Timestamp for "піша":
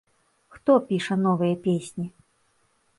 0.87-1.19